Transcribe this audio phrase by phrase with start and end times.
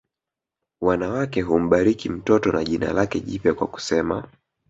[0.81, 4.27] Wanawake humbariki mtoto na jina lake jipya kwa kusema